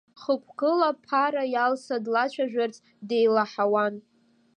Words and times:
Хықәкыла 0.21 0.89
Ԥара 1.05 1.43
Иалса 1.53 1.95
длацәажәарц 2.03 2.75
деилаҳауан. 3.07 3.95